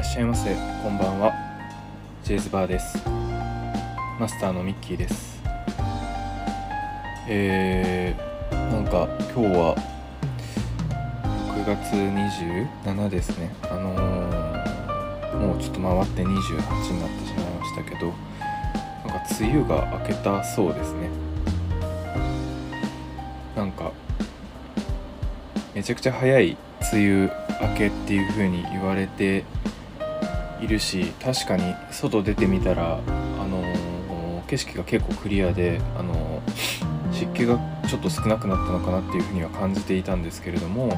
[0.00, 0.54] いらっしゃいませ。
[0.82, 1.34] こんばんは。
[2.24, 2.96] ジェイズバーです。
[4.18, 5.42] マスターのミッキーです。
[7.28, 9.76] えー、なんか今日は
[11.54, 13.50] 6月27ですね。
[13.64, 21.10] あのー、もうちょっと回って28になってしまいましたけどなんか梅雨が明けたそうですね。
[23.54, 23.92] なんか
[25.74, 26.56] めちゃくちゃ早い
[26.90, 27.30] 梅雨
[27.60, 29.44] 明けっていう風に言われて
[30.62, 33.00] いるし確かに外出てみたら、あ
[33.46, 40.96] のー、景色が結構クリアで、あのー、湿気がちょっと少なくなったのかなっていうふうには感じていたんですけれども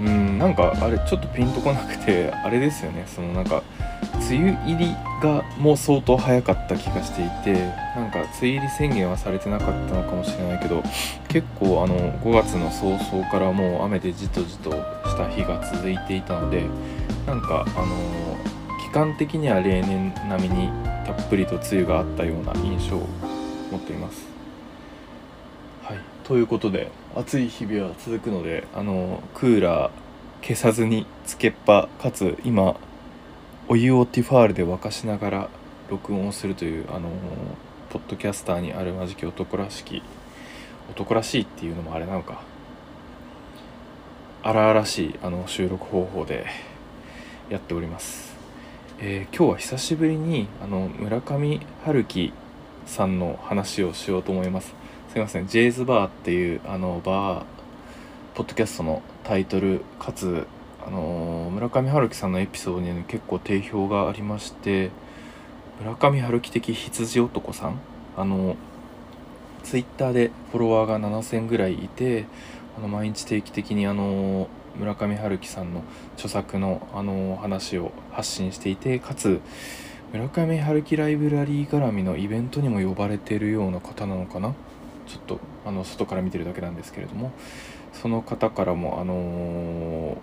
[0.00, 3.04] うんなんかあれちょっとピンとこなくて あれですよね。
[3.06, 3.62] そのなんか
[4.30, 7.52] 梅雨入りがもう相当早かった気がしていて
[7.96, 10.82] なんか梅雨入り宣言はされてなかったのかもしれないけど
[11.28, 14.70] 結構あの5月の早々からもう雨でじとじと
[15.14, 16.66] した日が続いていたので
[17.26, 18.36] なんかあの
[18.82, 20.68] 期間的には例年並みに
[21.06, 23.06] たっぷりと梅雨があったような印象を
[23.70, 24.26] 持っています。
[25.82, 29.90] はい、ということで暑い日々は続くのであのクーラー
[30.42, 32.76] 消さずにつけっぱかつ今
[33.68, 35.48] お湯をティファールで沸かしながら
[35.90, 37.10] 録音をするというあの
[37.90, 40.02] ポッドキャスターにあるまじき男らしき
[40.90, 42.42] 男らしいっていうのもあれなのか
[44.46, 46.44] 荒々しいあの収録方法で
[47.48, 48.34] やっております、
[49.00, 52.30] えー、今日は久しぶりにあの村上春樹
[52.84, 54.74] さんの話をしようと思います。
[55.10, 57.44] すいませんジェイズバーっていうあのバー
[58.34, 60.46] ポッドキャストのタイトルかつ
[60.86, 64.90] あの村上春樹さんのエピソードに、ね、結構定評がありまして
[65.80, 67.80] 村上春樹的羊男さん
[68.14, 68.56] あの
[69.62, 72.26] ツイッターでフォロワーが7000ぐらいいて
[72.76, 75.82] あの毎日定期的にあの村上春樹さんの
[76.14, 79.40] 著作のあの話を発信していてかつ
[80.12, 84.54] 村上春樹ライブラリー絡みのイベントにも呼ばれているような方なのかな。
[85.06, 87.32] ちょっとあの外から見てるだけなんですけれども。
[87.94, 90.16] その方からもあのー、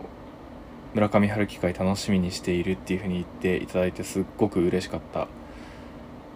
[0.93, 5.27] 村上春樹会楽しみにしているっていうふうに言っていただいてすっごく嬉しかった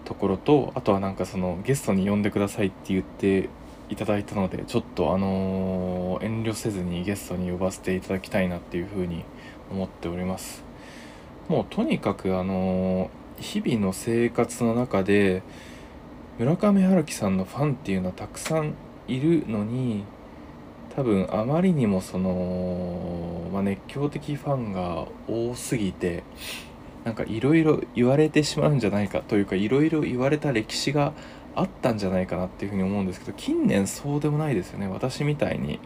[0.06, 3.50] ところとあとはなんかそのゲストに呼んでくださいって言って
[3.90, 9.24] いただいたのでちょっとあのー、遠慮せずにゲストに呼ばせていただきたいなっていうふうに
[9.72, 10.64] 思っております。
[11.48, 15.44] もうとにかくあのー、日々の生活の中で
[16.40, 18.74] 村上春樹さんのファンっていうのはたくさん
[19.08, 20.04] いるのに
[20.96, 26.24] 多分あまりにもその、まあ、熱狂的ファンが多すぎて
[27.04, 31.14] なんかいろいろ言われてしまうんじゃないかというかいろいろ言われた歴史が
[31.56, 34.88] あったんじゃないかなっていうふうに思うんですけど近年そうでもないですよね。
[34.88, 35.80] 私みたいに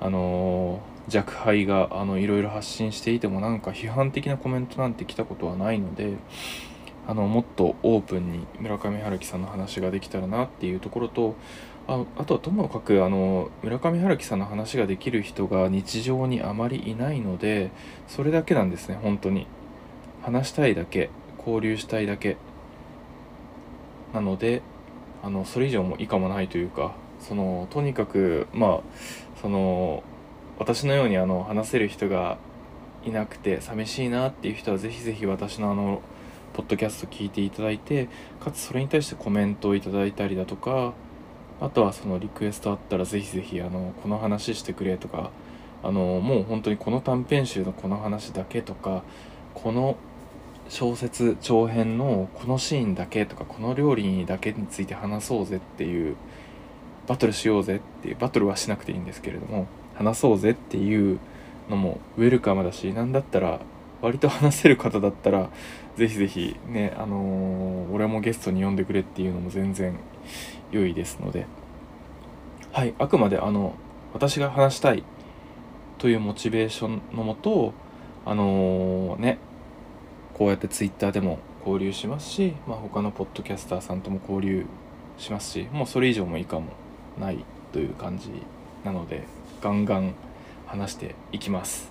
[0.00, 6.14] あの弱敗があのいろいろ発信していてもなんか批判的なコメントなんて来たことはないので
[7.06, 11.34] あのもっとオープンに村上春樹さんの話ができたらなっていうところと
[11.88, 17.70] ああとはともかくあの村上春樹さんの話ができる人が日常にあまりいないので
[18.06, 18.98] それだけなんですね。
[19.02, 19.46] 本当に。
[20.22, 22.36] 話したいだけ交流したいだけ
[24.18, 24.62] なので
[25.22, 28.80] あのそれ以上も以下もないというかそのとにかくまあ
[29.40, 30.02] その
[30.58, 32.36] 私のようにあの話せる人が
[33.04, 36.02] いなくて寂しいなっていう人はぜひぜひ私のあの
[36.52, 38.08] ポッドキャスト聞いていただいて
[38.40, 40.94] かつそれに対してコメントをいただいたりだとか
[41.60, 45.30] あとはそのリクエストあったらぜひぜひあのこの話してくれとか
[45.84, 49.04] あのもう本当にこの短編集のこの話だけとか
[49.54, 49.96] この
[50.68, 56.16] 小説長編のこのシーンだけとかこの料理だけについて話そうぜっていう
[57.06, 61.18] バトルしようぜっていうバトルはしなくていいんですけれども話そうぜっていう
[61.70, 63.60] のもウェルカムだし何だったら
[64.02, 65.48] 割と話せる方だったら
[65.96, 69.94] ぜひぜひね あのー、俺もゲストに呼んでくれっていうのも全然
[70.70, 71.46] 良いですので。
[72.70, 73.74] はいあくまであの
[74.12, 75.02] 私が話したい
[75.96, 77.72] というモチベーションのもと
[78.26, 79.38] あのー、ね
[80.38, 84.66] こうやってツイッターでも交流しますし、まあ、他のポッドキャスターさんとも交流
[85.18, 86.68] しますしもうそれ以上も以下も
[87.18, 88.30] ないという感じ
[88.84, 89.24] なので
[89.60, 90.14] ガンガン
[90.64, 91.90] 話していきます。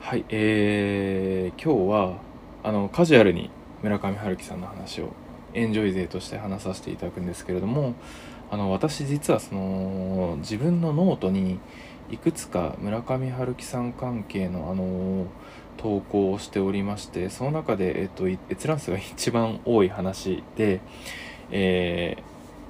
[0.00, 2.16] はいえー、今日は
[2.64, 3.50] あのカジュアルに
[3.82, 5.12] 村上春樹さんの話を
[5.52, 7.94] エンジョイ勢として話させていただくんですけれども
[8.50, 11.60] あの私実はその自分のノートに
[12.10, 15.26] いくつか村上春樹さん関係のあの
[15.76, 20.80] 投稿をしておりましてその中で、えっと、閲覧数が一番多い話で、
[21.50, 22.18] え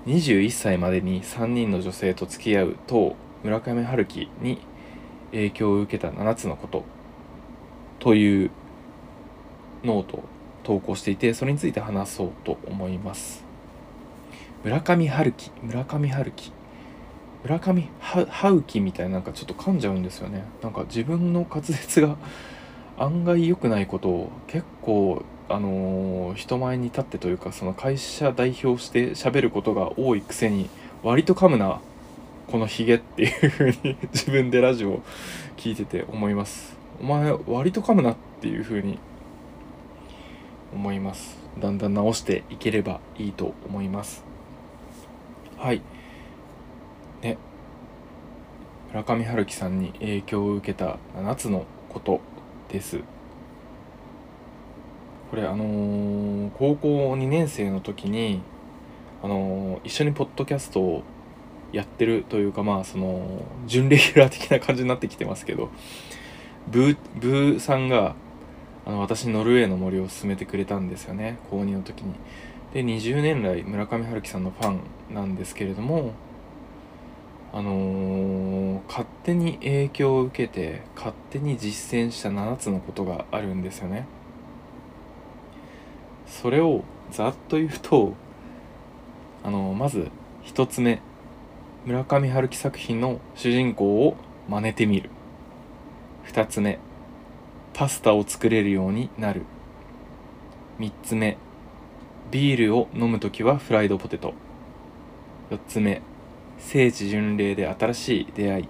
[0.07, 4.61] ー、21歳までに3人の女性と付き合うと村上春樹に、
[5.33, 6.85] 影響を受けた7つのこと
[8.01, 8.51] という
[9.85, 10.25] ノートを
[10.63, 13.45] 投稿していてそれについて話そうと思います。
[14.63, 16.53] 村上春樹村上春樹。
[17.43, 20.45] 村上春樹みたいななんかちょっと噛んじゃうんですよね。
[20.63, 22.17] なんか自分の滑舌が
[22.99, 30.69] 案外良くないことを結構あのー、人前に立ってというかその会社代表して喋ることが多いくせに
[31.03, 31.81] 割と噛むな
[32.47, 35.01] このヒゲっていう風に 自分でラジオ
[35.57, 36.77] 聞いてて思います。
[37.01, 38.99] お前割と噛むなっていう風に
[40.75, 41.39] 思います。
[41.59, 44.25] だんだん直していければいいと思います。
[45.57, 45.81] はい。
[47.23, 47.39] ね。
[48.89, 52.21] 村上春樹さんに影響を受けた7つのこと
[52.69, 53.01] です。
[55.31, 58.43] これあのー、高校2年生の時に
[59.23, 61.03] あのー、一緒にポッドキャストを
[61.73, 65.71] やってるというかまあその準レギュラー的な感じになってきてますけど
[66.67, 68.17] ブーブーさんが
[68.85, 71.39] あの私ノルウェーの森を勧めてくれたんですよね。
[71.51, 72.15] 高2の時に。
[72.73, 76.13] で20年来村上春樹さんのファンなんですけれども
[77.53, 84.07] あのー、勝手に影響を受けて勝手に実践した7つのことがあるんですよね。
[86.27, 88.15] それをざっと言うと
[89.43, 90.11] あのー、まず
[90.45, 91.01] 1つ目
[91.85, 94.17] 村上春樹作品の主人公を
[94.49, 95.11] 真似てみる。
[96.27, 96.79] 2つ目
[97.75, 99.43] パスタを作れるようになる。
[100.79, 101.37] 3つ目
[102.31, 104.35] ビールを飲む時はフライドポテト。
[105.51, 106.01] 4つ目
[106.61, 108.69] 聖地巡礼で新しい出会い。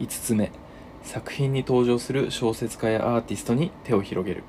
[0.00, 0.52] 5つ目。
[1.02, 4.42] 作品に登場する小説家やアーティストに手を広げる。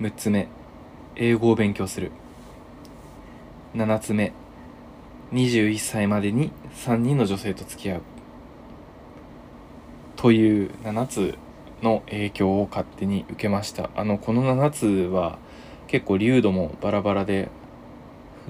[0.00, 0.48] 6つ目。
[1.16, 2.10] 英語を勉強する。
[3.74, 4.32] 7つ目。
[5.32, 8.02] 21歳までに3人の女性と付き合う。
[10.16, 11.38] という7つ
[11.82, 13.90] の影響を勝手に受けました。
[13.94, 15.38] あのこの7つは
[15.86, 17.48] 結構流度もバラバラで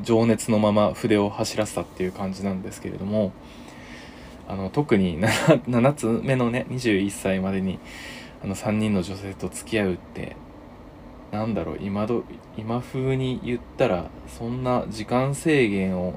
[0.02, 3.32] 情熱のまま筆を走らせたっていう感じなんですけれども
[4.48, 7.78] あの特に 7, 7つ目のね21歳までに
[8.42, 10.36] あの3人の女性と付き合うって
[11.32, 12.24] なんだろう今ど
[12.56, 16.14] 今風に言ったらそんな時間制限を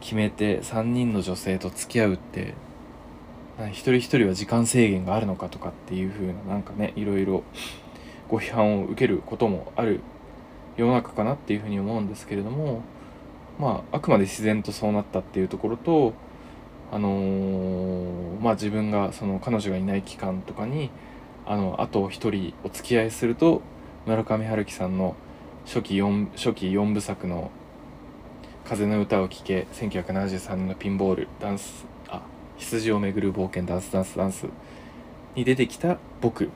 [0.00, 2.54] 決めて3人の女性と付き合うって
[3.70, 7.42] 一人一人は時間制限があるのかとかっていう風ななんかねいろいろ
[8.28, 10.00] ご批判を受けることもある
[10.76, 12.82] 世の中かなっていうふうに思うんですけれども
[13.58, 16.14] まああくまで自然とそうなったっていうところと
[16.92, 20.90] あのー、まあ自分がその彼女がいない期間とかに
[21.46, 23.62] あのあと一人お付き合いすると
[24.06, 25.16] 村上春樹さんの
[25.64, 27.50] 初期 4, 初期4部作の
[28.64, 32.22] 風の歌を聴け1973年のピンボールダンスあ
[32.56, 34.46] 羊をめぐる冒険ダンスダンスダンス
[35.34, 36.50] に出てきた僕。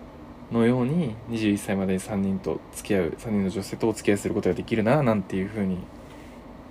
[0.53, 5.79] のように21歳までに3人と付き合う3人の女性とお付き合いすることができるななんていうふうに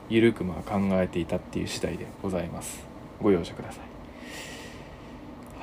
[0.10, 2.84] ゆるくまあ考えていたっていう次第でございます。
[3.22, 3.82] ご容赦ください。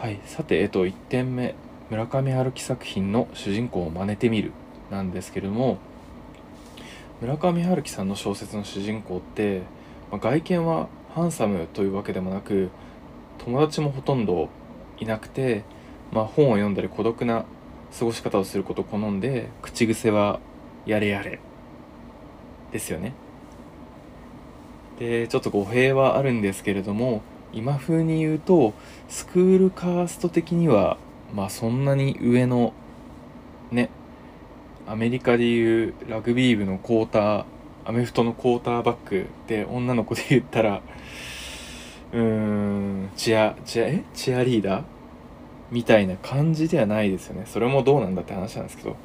[0.00, 0.20] はい。
[0.25, 1.54] さてえっと1点目。
[1.90, 4.52] 村上春樹作品の主人公を真似てみる。
[4.90, 5.78] なんですけれども
[7.20, 9.62] 村上春樹さんの小説の主人公って、
[10.11, 12.70] まあ、外見はハンサムというわけでもなく
[13.38, 14.49] 友達もほとんど
[14.99, 15.64] いなくて、
[16.12, 17.44] まあ、本を読んだり孤独な
[17.99, 20.40] 過ごし方をすることを好んで口癖は
[20.87, 21.38] 「やれやれ」
[22.73, 23.12] ですよね。
[24.99, 27.21] でちょっと語弊はあるんですけれども
[27.52, 28.73] 今風に言うと
[29.09, 30.97] スクールカースト的には
[31.35, 32.73] まあそんなに上の
[33.71, 33.90] ね
[34.87, 37.45] アメリカでいうラグビー部のクォーター
[37.85, 40.81] アメフトのクォーターバックで女の子で言ったら
[42.12, 44.05] うーんチアチアえ？
[44.14, 44.96] チアリーダー？
[45.70, 47.44] みたいな感じではないですよね。
[47.46, 48.96] それもどうなんだって話なんですけど。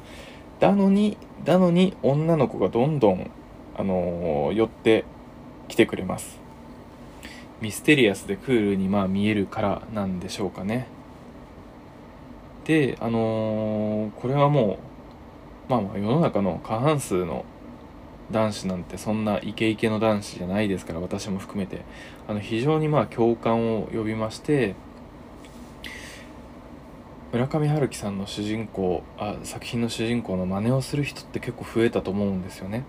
[0.60, 3.30] だのにだのに女の子がどんどん
[3.76, 5.04] あのー、寄って
[5.68, 6.40] きてくれます。
[7.60, 10.86] ミステリアスでクールにまあ見えるからなんでしょうかね。
[12.64, 14.78] であのー、これはも
[15.68, 17.44] うまあまあ世の中の過半数の
[18.30, 21.82] 男子なんてそんなイケイケの男子じゃないですから私も含めて。
[22.28, 24.76] あの非常にまあ共感を呼びまして
[27.32, 32.84] 村上春樹さんの主人公あ作品の主人公の真似をする人って結構増えたと思うんですよね。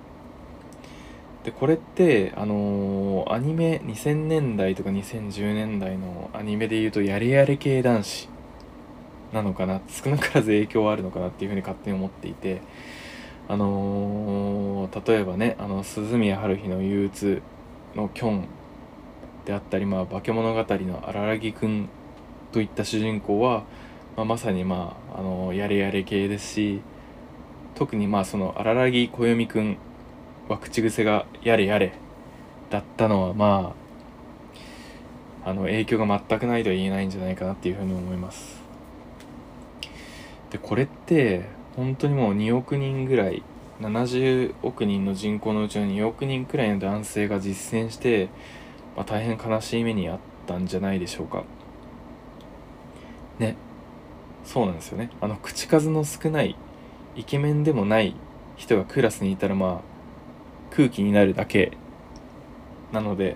[1.46, 8.28] でこれってあのー、アニメ2000年代とか2010年代のアニメで言うとやれやれ系男子
[9.32, 12.62] なのかな少なからず影響はあるのかなっていうふうに勝手に思っていて
[13.48, 17.42] あのー、例えばねあの鈴宮春日の憂鬱
[17.96, 18.48] のキョン
[19.46, 21.88] であったり、まあ、化け物語の荒木くん
[22.52, 23.64] といった主人公は、
[24.16, 26.82] まあ、まさにまああのやれやれ系ですし
[27.76, 29.78] 特にまあその荒木小読くん
[30.48, 31.94] は口癖が「やれやれ」
[32.70, 33.74] だったのはま
[35.46, 38.62] ああの影響が全くないとは言えないんじゃないかなっていうふうに思います。
[40.52, 43.42] でこれって本当にもう2億人ぐらい
[43.82, 48.30] 70億人の人口のうちの2億人くらいの男性が実践して、
[48.96, 51.44] まあ、大変悲しい目にあったんじゃないでしょうか。
[53.40, 53.56] ね。
[54.44, 55.10] そうなんですよね。
[55.22, 56.56] あの口数の少ない
[57.16, 58.16] イケメンでもない
[58.58, 61.78] 人がクラスにいたらまあ空気になるだけ
[62.92, 63.36] なので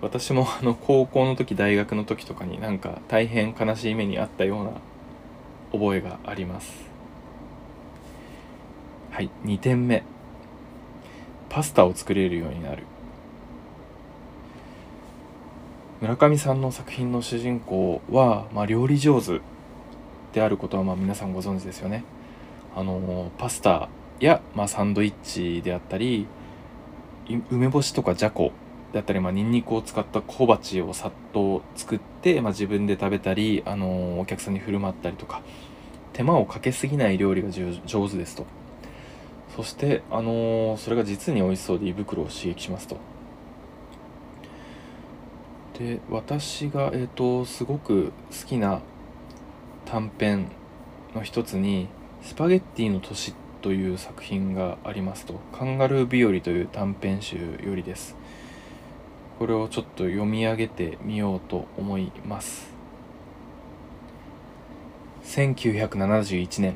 [0.00, 4.72] 私もあの高校の時大学の時とかになんか大変悲しい目にあったような
[5.72, 6.72] 覚えがあります。
[9.10, 10.04] はい2点目。
[11.48, 12.84] パスタを作れるようになる。
[16.00, 19.40] 村上さんの作品の主人公は、まあ、料理上手。
[20.32, 22.04] であることはまあ皆さんご存知ですよね。
[22.76, 23.88] あのパスタ
[24.20, 26.26] や、まあ、サンドイッチであったり
[27.50, 28.52] 梅干しとかじゃこ
[28.92, 35.42] だったり、まあ、ニンニクを使った小鉢をさっと作って、まあ、自分で食べたり、あのお客さんに振る舞ったりとか
[36.14, 38.46] 手間をかけすぎない料理が上手ですと。
[39.56, 42.96] そして、あのそれが実に美味しそうで胃袋を刺激しますと。
[45.78, 48.80] で私が、えーと、すごく好きな
[49.90, 50.50] 短編
[51.14, 51.88] の一つに
[52.20, 58.14] 「スパゲッティの年」という作品がありますと「カンガルー日和」という短編集よりです。
[59.38, 62.70] これをちょっと読み上げてみようと思います。
[65.24, 66.74] 1971年。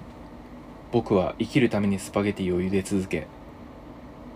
[0.91, 3.27] 僕は生きるためにスパゲティを茹で続け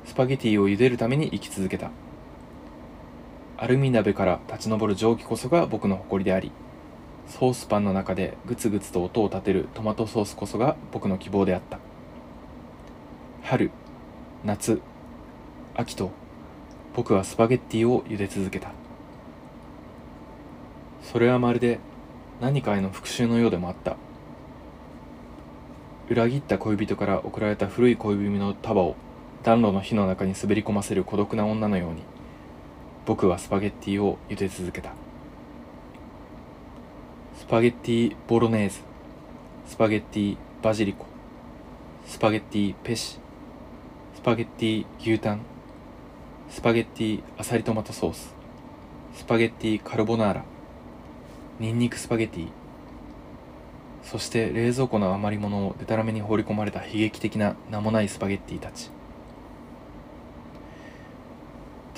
[0.04, 1.90] スパゲティを茹でるために生き続けた。
[3.56, 6.52] アルミ鍋から立ち上る蒸気こそが僕の誇りであり
[7.28, 11.78] ソースパンの中でグツグツと音を立てるトマトソースこそが僕の希望であった。
[13.42, 13.70] 春
[14.44, 14.80] 夏
[15.74, 16.10] 秋と
[16.94, 18.70] 僕はスパゲッティを茹で続けた。
[21.02, 21.78] それはまるで
[22.40, 23.96] 何かへの復讐のようでもあった。
[26.08, 28.94] 裏切った恋人から送られた古い恋文の束を
[29.42, 32.02] 暖炉の火の中に滑り込ませる孤独な女のように
[33.04, 34.92] 僕はスパゲッティを茹で続けた。
[37.36, 38.80] スパゲッティボロネーズ
[39.66, 41.06] スパゲッティバジリコ
[42.06, 43.18] スパゲッティペシ
[44.14, 45.40] スパゲッティ牛タン
[46.48, 48.34] スパゲッティアサリトマトソース
[49.14, 50.44] スパゲッティカルボナーラ
[51.60, 52.48] ニンニクスパゲッティ
[54.02, 58.90] そして冷蔵庫の余り物をデタラメに放り込まれた悲劇的な名もないスパゲッティたち。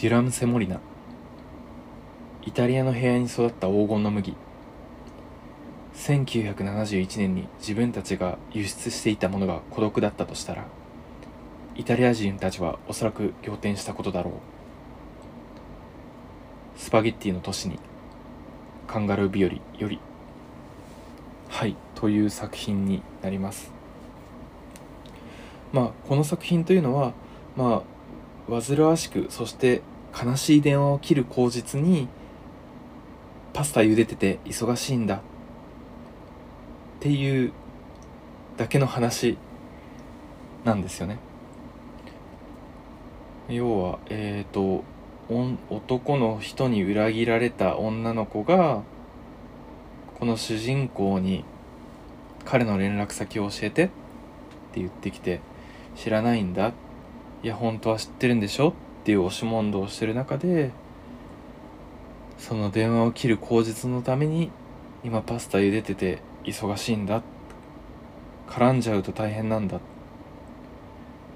[0.00, 0.80] デュラム・セモリナ
[2.44, 4.36] イタリアの部屋に育った黄金の麦
[5.98, 10.64] 1971年に自分たちが輸出していたものが孤独だったとしたら
[11.74, 14.34] イタリア人たちはおそらく仰天したことだろう。
[16.76, 17.78] スパゲッティの都市に
[18.86, 19.50] カンガルー日和
[19.80, 20.00] より
[21.48, 23.72] はいという作品になります。
[25.72, 27.12] まあこの作品というのは
[27.56, 27.82] ま
[28.48, 29.82] あ煩わしくそして
[30.16, 32.08] 悲しい電話を切る口実に
[33.52, 35.20] パスタ茹でてて忙しいんだ。
[36.98, 37.52] っていう
[38.56, 39.38] だけの話
[40.64, 41.18] なんですよね。
[43.48, 44.82] 要はえっ、ー、と
[45.70, 48.82] 男の人に裏切られた女の子が
[50.18, 51.44] この主人公に
[52.44, 53.86] 彼の連絡先を教えてっ
[54.72, 55.40] て言ってきて
[55.94, 56.72] 知らないんだ。
[57.44, 58.72] いや本当は知ってるんでしょっ
[59.04, 60.72] ていう押し問答をしてる中で
[62.38, 64.50] その電話を切る口実のために
[65.04, 67.22] 今パスタ茹でてて忙しいんだ。
[68.48, 69.80] 絡んじゃうと大変なんだ。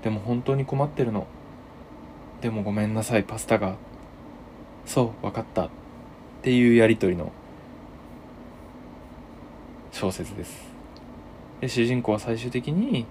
[0.03, 1.27] でも本当に困ってるの。
[2.41, 3.77] でもごめんなさいパスタが。
[4.85, 5.67] そう分かった。
[5.67, 5.71] っ
[6.43, 7.33] ていうやり取りの。
[9.93, 10.73] 小説です。
[11.61, 13.07] で主人公は最終的に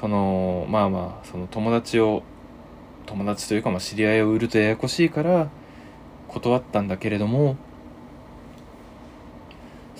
[0.00, 2.22] そのまあまあその友達を
[3.06, 5.48] 友達というかまあ知り合いを売るとややこしいから
[6.28, 7.56] 断ったんだけれども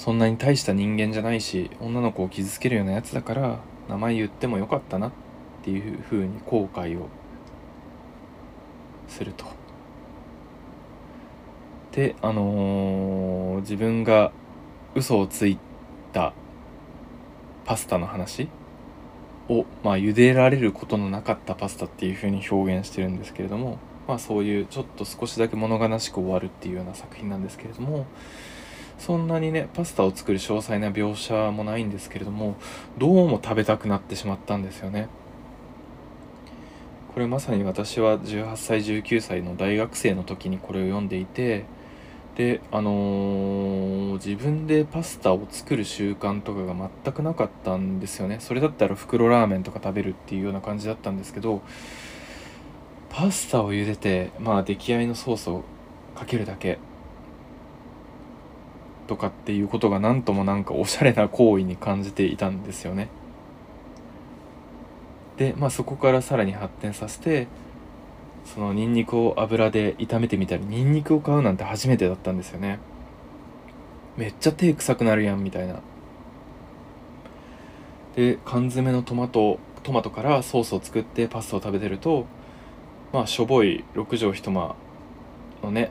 [0.00, 5.12] そんなに大した人間じゃないし女の子を傷つけるようなやつだから名前言ってもよかったなっ
[5.62, 7.08] ていうふうに後悔を
[9.08, 9.44] すると。
[11.92, 14.32] であのー、自分が
[14.94, 15.58] 嘘をつい
[16.14, 16.32] た
[17.66, 18.48] パスタの話
[19.50, 23.76] を、まあ、茹でられることのなかったパスタっていう風に表現してるんですけれども、
[24.08, 28.06] まあ、そういうちょっと少しだけ物悲しく終わるっていうような作品なんですけれども
[29.00, 32.56] そんなにねパスタを作る詳細な描写もないんですけれども
[32.98, 35.08] どうも食べたくなってしまったんですよね。
[37.14, 41.64] これまさに私は18歳19歳の大学生の時にこれを読んでいて
[42.36, 48.36] であのー、自分でパスタを作る習慣とかが全くなかったんですよね。
[48.38, 51.62] それだったら袋ラーメンとか食べるっていうような感じだったんですけど
[53.08, 55.64] パスタを茹でてまあ出来合いのソースを
[56.14, 56.78] かけるだけ。
[59.10, 63.08] とかっていうことが何ともなんかおしゃれな行為に感じていたんですよね。
[65.36, 67.48] でまあそこからさらに発展させて
[68.44, 72.78] そのニンニクを油で炒めてみたりニンニクを買うなんて初めてだったんですよね。
[74.16, 75.80] めっちゃ手臭くなるやんみたいな。
[78.14, 82.26] で缶詰のトマトトマトからソースを作ってパスタを食べてると
[83.12, 84.76] まあしょぼい6畳一間
[85.64, 85.90] のね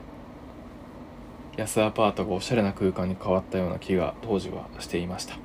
[1.60, 5.36] 安アパートがおしゃれな空間に変わったような気が当時はしていました。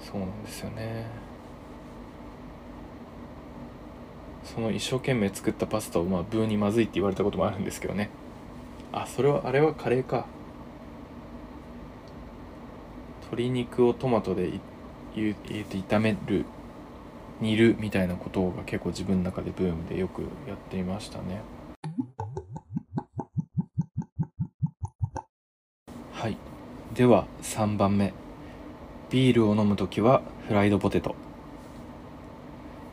[0.00, 1.06] そうなんですよね。
[4.44, 8.10] その一生懸命作ったパスタをまあブーにまずいって言われたこともあるんですけどね。
[8.92, 10.26] あそれはあれはカレーか。
[13.22, 14.60] 鶏肉をトマトで
[15.14, 16.44] 炒める
[17.40, 21.40] 煮るみたいなことが結構自分の中でブームでよくやっていましたね。
[26.24, 26.38] はい。
[26.94, 28.14] では3番目。
[29.10, 31.14] ビールを飲む時はフライドポテト。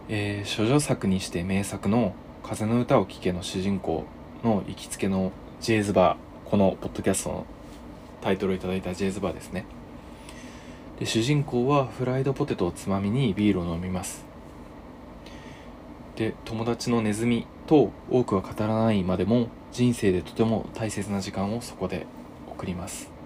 [0.09, 4.03] えー、処女作にして名作の「風の歌を聴け」の主人公
[4.43, 6.49] の行きつけのジェイズバー。
[6.49, 7.45] このポッドキャストの
[8.19, 9.63] タイトルをいただいたジェイズバーですね。
[10.99, 14.25] で主人公はフライドポテトをつまみにビールを飲みます。
[16.17, 22.05] で友達のネズミと多くは語らないまでも人生でとても大切な時間をそこで
[22.49, 23.20] 送ります。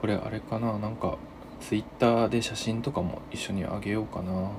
[0.00, 0.78] これあれかな？
[0.78, 1.16] なんか
[1.60, 4.50] ツイッターで写真とかも一緒にあげようかな。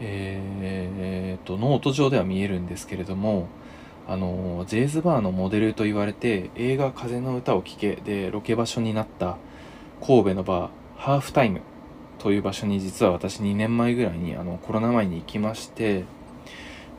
[0.00, 3.46] えー、とノート上では見えるんですけれども
[4.08, 9.36] あのジェイズバーのモデルと言われて映画「風の歌を聴け」でロケ場所になった
[10.04, 11.60] 神戸のバーハーフタイム
[12.18, 16.04] という場所に実は私2年前ぐらいにあのコロナ前に行きまして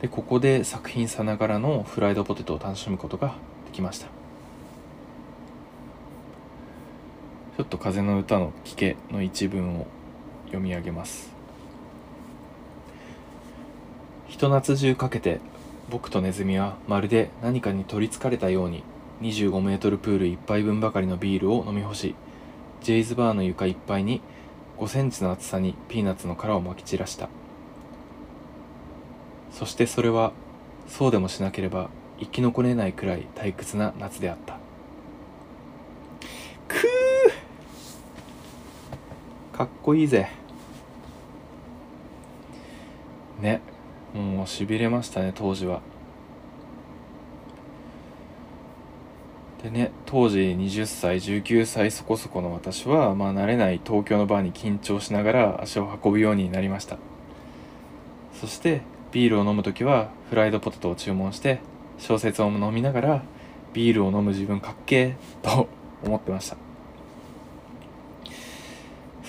[0.00, 3.34] でここで作品さながらのフライドポテトを楽しむことが
[3.66, 4.23] できました。
[7.56, 9.86] ちょっと風の歌を聴けの一文を
[10.46, 11.32] 読み上げます。
[14.26, 15.38] ひと夏中かけて
[15.88, 18.82] 僕とネズミはまるで何かに取りつかれたように
[19.22, 22.16] 25メートルプール1杯分ばかりのビールを飲み干し
[22.82, 24.20] ジェイズバーの床いっぱいに
[24.78, 27.28] 5センチの厚さにピーナッツの殻をまき散らした。
[29.52, 30.32] そしてそれは
[30.88, 31.88] そうでもしなければ
[32.18, 34.58] 生き残れないくらい退屈な夏であった。
[36.66, 37.03] くー
[39.56, 40.28] かっこいいぜ。
[43.40, 43.60] ね。
[44.12, 45.80] もうしびれましたね当時は。
[49.62, 56.98] でね当時20歳19歳そこそこの私はまあ慣れない東京のバーに緊張しながら足を運ぶようになりました。
[58.32, 61.60] そしてビールを飲む時はフライドポテトを注文して
[61.98, 63.22] 小説を飲みながら
[63.72, 65.68] ビールを飲む自分かっけーと
[66.04, 66.63] 思ってました。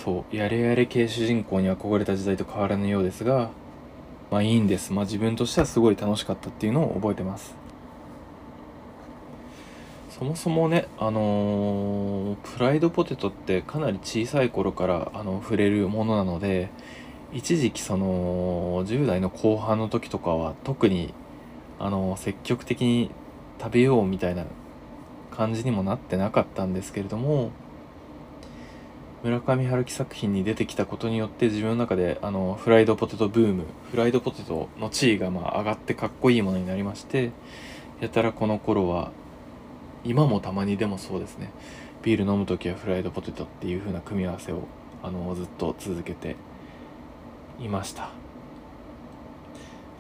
[0.05, 3.49] そうやれやれ系主人公に憧れた時代と変わらぬようですが
[4.29, 4.93] まあいいんです。
[4.93, 7.55] まあ自分としてはすごい楽しかったっていうのを覚えてます。
[10.09, 16.69] そもそもね、あのー、フライドポテトってかなり小さい頃からあの触れるものなので、
[17.33, 21.13] 一時期その10代の後半の時とかは特に
[21.79, 23.11] あの積極的に
[23.59, 24.45] 食べようみたいな
[25.31, 27.51] 感じにもなってなかったんですけれども
[29.25, 37.31] 村上春樹作品に出てきたことによって自分の中であのフライドポテトブームフライドポテトの地位がまあ上がってかっこいいものになりまして
[38.01, 39.11] やたらこの頃は
[40.03, 41.49] 今もたまにでもそうですね。
[42.03, 44.67] ビール飲む時はフライドポテトっていう風な組み合わせを
[45.01, 46.35] あのずっと続けて
[47.59, 48.09] いました。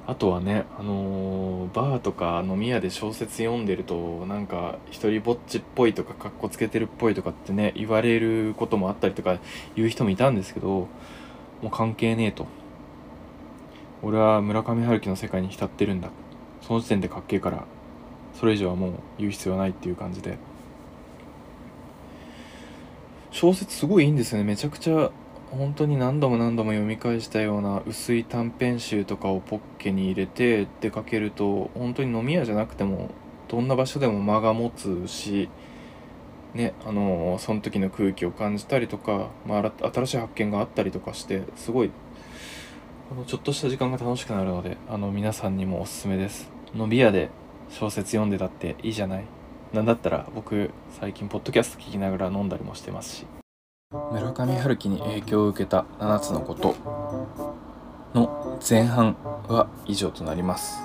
[0.07, 9.39] あとはね、あのー、バーとか飲み屋で小説読んでるとなんか一人ぼっちっぽいとかかっこつけてるっぽいとかってね言われることもあったりとか
[9.75, 10.89] 言う人もいたんですけども
[11.63, 12.45] う関係ねえと。
[14.03, 16.09] 俺は村上春樹の世界に浸ってるんだ。
[16.61, 17.65] その時点でかっけえから
[18.39, 20.37] それ以上はもう言う必要はないっていう感じで。
[23.31, 24.43] 小説すごいいいんですよね。
[24.43, 25.11] めちゃくちゃ
[25.57, 33.09] 本当に何度も何度も読み返したような薄い短編集とかをポッケに入れて出かけると本当に飲み屋じゃなくても
[33.47, 35.49] どんな場所でも間が持つし
[36.53, 41.91] ねあのその時の空気を感じたりとか、まあ、新しい発見があったりとかしてすごい
[43.11, 46.49] あのちょっとした時間が楽しくなるのであの皆さんにもおすすめです。
[46.73, 47.29] 飲み屋で
[47.69, 49.25] 小説読んでたっていいじゃない。
[49.73, 53.44] なんだったら僕最近ポッドキャスト聞きながら飲んだりもしてますし。
[53.91, 56.75] 村上春樹に影響を受けた7つのこと
[58.13, 59.15] の前半
[59.47, 60.79] は以上となります。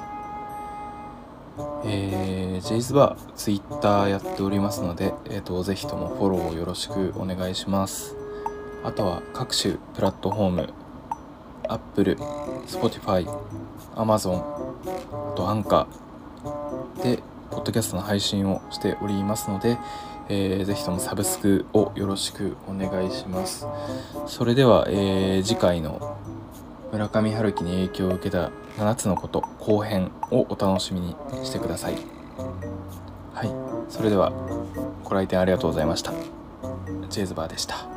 [1.85, 8.17] えー、ジェイズバーツイッターやっておりますので、えーと、ぜひともフォローをよろしくお願いします。
[8.85, 10.75] あとは各種プラットフォーム
[11.69, 12.17] Apple、
[12.67, 13.27] Spotify、
[13.97, 14.43] Amazon、
[15.33, 19.79] あとアンカーでポッドキャストの配信をしておりますので、
[20.29, 23.67] えー、ぜひともサブスクをよろしくお願いします。
[24.27, 26.17] それでは、えー、次回の
[26.93, 31.95] 村上春樹に影響を受けた7つのこと後編をお楽しみにしてください。
[33.35, 33.51] はい。
[33.89, 34.33] それでは
[35.05, 36.13] ご来店ありがとうございました。
[37.09, 37.90] ジェイズバーでした。